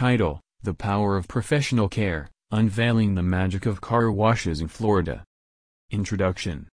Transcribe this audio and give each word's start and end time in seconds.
Title, 0.00 0.40
The 0.62 0.72
Power 0.72 1.18
of 1.18 1.28
Professional 1.28 1.86
Care, 1.86 2.30
Unveiling 2.52 3.16
the 3.16 3.22
Magic 3.22 3.66
of 3.66 3.82
Car 3.82 4.10
Washes 4.10 4.62
in 4.62 4.68
Florida. 4.68 5.24
Introduction 5.90 6.68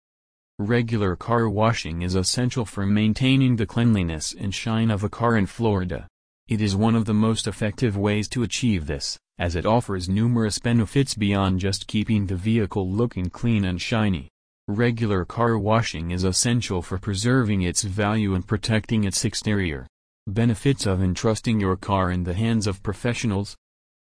Regular 0.60 1.16
car 1.16 1.50
washing 1.50 2.04
is 2.04 2.14
essential 2.14 2.66
for 2.66 2.86
maintaining 2.86 3.56
the 3.56 3.66
cleanliness 3.66 4.36
and 4.40 4.54
shine 4.54 4.92
of 4.92 5.04
a 5.04 5.10
car 5.10 5.38
in 5.38 5.48
Florida. 5.48 6.08
It 6.48 6.62
is 6.62 6.76
one 6.76 6.94
of 6.94 7.06
the 7.06 7.16
most 7.16 7.48
effective 7.48 7.98
ways 7.98 8.28
to 8.28 8.44
achieve 8.44 8.86
this, 8.86 9.18
as 9.40 9.56
it 9.56 9.66
offers 9.66 10.08
numerous 10.08 10.60
benefits 10.60 11.16
beyond 11.16 11.60
just 11.60 11.88
keeping 11.88 12.28
the 12.28 12.36
vehicle 12.36 12.88
looking 12.88 13.32
clean 13.32 13.66
and 13.66 13.82
shiny. 13.82 14.30
Regular 14.68 15.26
car 15.26 15.58
washing 15.58 16.12
is 16.12 16.24
essential 16.24 16.84
for 16.84 17.00
preserving 17.00 17.64
its 17.64 17.82
value 17.82 18.36
and 18.36 18.46
protecting 18.46 19.04
its 19.04 19.26
exterior. 19.26 19.88
Benefits 20.28 20.88
of 20.88 21.04
entrusting 21.04 21.60
your 21.60 21.76
car 21.76 22.10
in 22.10 22.24
the 22.24 22.34
hands 22.34 22.66
of 22.66 22.82
professionals 22.82 23.56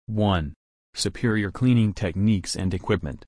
1. 0.09 0.53
Superior 0.93 1.51
cleaning 1.51 1.95
techniques 1.95 2.55
and 2.55 2.75
equipment. 2.75 3.25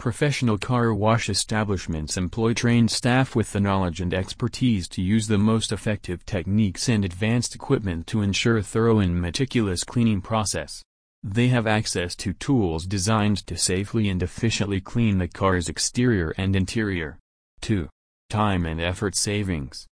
Professional 0.00 0.58
car 0.58 0.92
wash 0.92 1.30
establishments 1.30 2.16
employ 2.16 2.54
trained 2.54 2.90
staff 2.90 3.36
with 3.36 3.52
the 3.52 3.60
knowledge 3.60 4.00
and 4.00 4.12
expertise 4.12 4.88
to 4.88 5.00
use 5.00 5.28
the 5.28 5.38
most 5.38 5.70
effective 5.70 6.26
techniques 6.26 6.88
and 6.88 7.04
advanced 7.04 7.54
equipment 7.54 8.08
to 8.08 8.22
ensure 8.22 8.56
a 8.56 8.64
thorough 8.64 8.98
and 8.98 9.20
meticulous 9.20 9.84
cleaning 9.84 10.20
process. 10.20 10.82
They 11.22 11.46
have 11.48 11.68
access 11.68 12.16
to 12.16 12.32
tools 12.32 12.84
designed 12.86 13.46
to 13.46 13.56
safely 13.56 14.08
and 14.08 14.20
efficiently 14.24 14.80
clean 14.80 15.18
the 15.18 15.28
car's 15.28 15.68
exterior 15.68 16.34
and 16.36 16.56
interior. 16.56 17.20
2. 17.60 17.88
Time 18.28 18.66
and 18.66 18.80
effort 18.80 19.14
savings. 19.14 19.86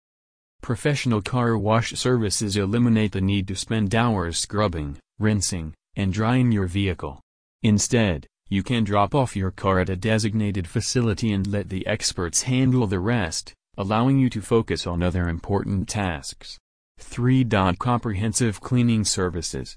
Professional 0.66 1.23
car 1.23 1.56
wash 1.56 1.93
services 1.93 2.56
eliminate 2.56 3.12
the 3.12 3.20
need 3.20 3.47
to 3.47 3.55
spend 3.55 3.95
hours 3.95 4.37
scrubbing, 4.37 4.98
rinsing, 5.20 5.73
and 5.95 6.12
drying 6.12 6.51
your 6.51 6.66
vehicle. 6.66 7.20
Instead, 7.62 8.27
you 8.48 8.65
can 8.65 8.83
drop 8.83 9.15
off 9.15 9.37
your 9.37 9.53
car 9.53 9.78
at 9.78 9.89
a 9.89 9.94
designated 9.94 10.67
facility 10.67 11.33
and 11.33 11.47
let 11.47 11.69
the 11.69 11.87
experts 11.87 12.42
handle 12.42 12.89
the 12.89 12.98
rest, 12.98 13.55
allowing 13.78 14.19
you 14.19 14.28
to 14.28 14.41
focus 14.42 14.89
on 14.89 15.05
other 15.05 15.28
important 15.28 15.89
tasks. 15.89 16.59
3. 16.98 17.44
Comprehensive 17.78 18.61
cleaning 18.61 19.05
services. 19.05 19.77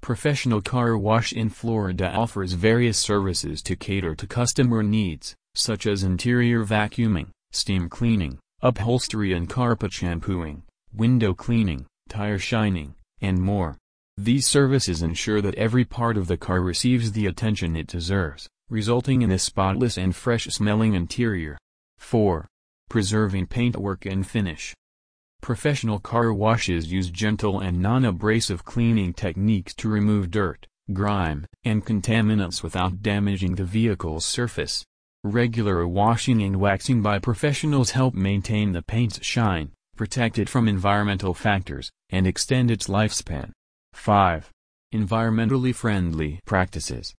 Professional 0.00 0.62
Car 0.62 0.96
Wash 0.96 1.34
in 1.34 1.50
Florida 1.50 2.10
offers 2.10 2.54
various 2.54 2.96
services 2.96 3.60
to 3.60 3.76
cater 3.76 4.14
to 4.14 4.26
customer 4.26 4.82
needs, 4.82 5.34
such 5.54 5.86
as 5.86 6.02
interior 6.02 6.64
vacuuming, 6.64 7.28
steam 7.52 7.90
cleaning, 7.90 8.38
upholstery 8.64 9.34
and 9.34 9.50
carpet 9.50 9.92
shampooing, 9.92 10.62
window 10.90 11.34
cleaning, 11.34 11.84
tire 12.08 12.38
shining, 12.38 12.94
and 13.20 13.38
more. 13.38 13.76
These 14.16 14.46
services 14.46 15.02
ensure 15.02 15.42
that 15.42 15.54
every 15.56 15.84
part 15.84 16.16
of 16.16 16.28
the 16.28 16.38
car 16.38 16.62
receives 16.62 17.12
the 17.12 17.26
attention 17.26 17.76
it 17.76 17.86
deserves, 17.86 18.48
resulting 18.70 19.20
in 19.20 19.30
a 19.30 19.38
spotless 19.38 19.98
and 19.98 20.16
fresh-smelling 20.16 20.94
interior. 20.94 21.58
4. 21.98 22.48
Preserving 22.88 23.48
paintwork 23.48 24.06
and 24.06 24.26
finish. 24.26 24.72
Professional 25.42 25.98
car 25.98 26.32
washes 26.32 26.90
use 26.90 27.10
gentle 27.10 27.60
and 27.60 27.82
non-abrasive 27.82 28.64
cleaning 28.64 29.12
techniques 29.12 29.74
to 29.74 29.90
remove 29.90 30.30
dirt, 30.30 30.66
grime, 30.90 31.44
and 31.64 31.84
contaminants 31.84 32.62
without 32.62 33.02
damaging 33.02 33.56
the 33.56 33.64
vehicle's 33.64 34.24
surface. 34.24 34.86
Regular 35.26 35.88
washing 35.88 36.42
and 36.42 36.56
waxing 36.56 37.00
by 37.00 37.18
professionals 37.18 37.92
help 37.92 38.12
maintain 38.12 38.72
the 38.72 38.82
paint's 38.82 39.24
shine, 39.24 39.70
protect 39.96 40.38
it 40.38 40.50
from 40.50 40.68
environmental 40.68 41.32
factors, 41.32 41.90
and 42.10 42.26
extend 42.26 42.70
its 42.70 42.88
lifespan. 42.88 43.50
5. 43.94 44.50
Environmentally 44.94 45.74
friendly 45.74 46.40
practices. 46.44 47.14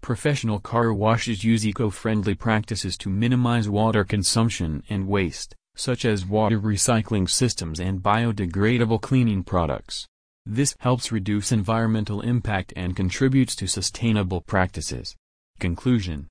Professional 0.00 0.58
car 0.58 0.94
washes 0.94 1.44
use 1.44 1.66
eco-friendly 1.66 2.34
practices 2.34 2.96
to 2.96 3.10
minimize 3.10 3.68
water 3.68 4.04
consumption 4.04 4.82
and 4.88 5.06
waste, 5.06 5.54
such 5.76 6.06
as 6.06 6.24
water 6.24 6.58
recycling 6.58 7.28
systems 7.28 7.78
and 7.78 8.02
biodegradable 8.02 9.02
cleaning 9.02 9.42
products. 9.42 10.06
This 10.46 10.74
helps 10.78 11.12
reduce 11.12 11.52
environmental 11.52 12.22
impact 12.22 12.72
and 12.74 12.96
contributes 12.96 13.54
to 13.56 13.66
sustainable 13.66 14.40
practices. 14.40 15.14
Conclusion 15.60 16.26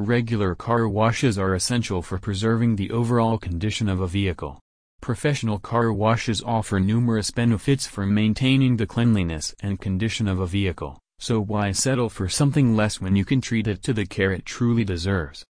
Regular 0.00 0.54
car 0.54 0.88
washes 0.88 1.40
are 1.40 1.56
essential 1.56 2.02
for 2.02 2.20
preserving 2.20 2.76
the 2.76 2.92
overall 2.92 3.36
condition 3.36 3.88
of 3.88 4.00
a 4.00 4.06
vehicle. 4.06 4.60
Professional 5.00 5.58
car 5.58 5.92
washes 5.92 6.40
offer 6.40 6.78
numerous 6.78 7.32
benefits 7.32 7.84
for 7.84 8.06
maintaining 8.06 8.76
the 8.76 8.86
cleanliness 8.86 9.56
and 9.58 9.80
condition 9.80 10.28
of 10.28 10.38
a 10.38 10.46
vehicle, 10.46 11.00
so 11.18 11.40
why 11.40 11.72
settle 11.72 12.08
for 12.08 12.28
something 12.28 12.76
less 12.76 13.00
when 13.00 13.16
you 13.16 13.24
can 13.24 13.40
treat 13.40 13.66
it 13.66 13.82
to 13.82 13.92
the 13.92 14.06
care 14.06 14.30
it 14.30 14.46
truly 14.46 14.84
deserves? 14.84 15.44